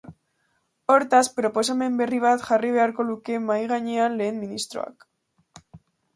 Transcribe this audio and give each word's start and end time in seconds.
Hortaz, 0.93 1.21
proposamen 1.39 1.99
berri 1.99 2.21
bat 2.23 2.47
jarri 2.47 2.73
beharko 2.77 3.07
luke 3.11 3.37
mahai 3.51 3.61
gainean 3.75 4.19
lehen 4.23 4.43
ministroak. 4.47 5.09